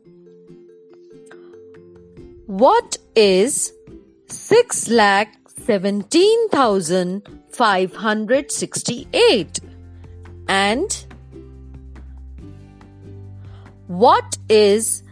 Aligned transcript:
What 2.45 2.97
is 3.15 3.73
6 4.27 4.89
lakh 4.89 5.35
17,568 7.59 9.59
and 10.47 11.05
what 13.87 14.37
is 14.47 15.03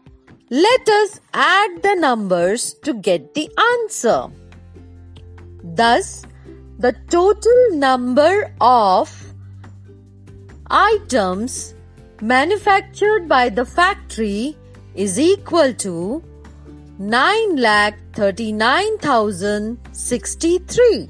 let 0.51 0.87
us 0.87 1.19
add 1.33 1.81
the 1.81 1.95
numbers 1.95 2.75
to 2.83 2.93
get 2.93 3.33
the 3.33 3.49
answer. 3.57 4.27
Thus, 5.63 6.23
the 6.83 6.91
total 7.09 7.59
number 7.71 8.53
of 8.59 9.33
items 10.69 11.73
manufactured 12.19 13.29
by 13.29 13.47
the 13.47 13.63
factory 13.63 14.57
is 14.93 15.17
equal 15.17 15.73
to 15.83 16.21
9 16.99 17.55
lakh 17.55 17.97
39,063. 18.11 21.09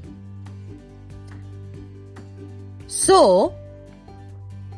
So, 2.86 3.52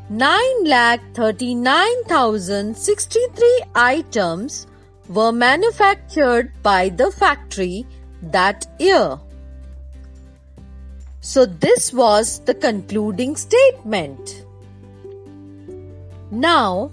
9 0.08 0.64
lakh 0.64 1.02
39,063 1.12 3.64
items 3.74 4.66
were 5.10 5.32
manufactured 5.32 6.52
by 6.62 6.88
the 6.88 7.10
factory 7.10 7.84
that 8.22 8.66
year. 8.78 9.18
So 11.26 11.42
this 11.44 11.92
was 11.92 12.38
the 12.44 12.54
concluding 12.54 13.34
statement. 13.34 14.46
Now, 16.30 16.92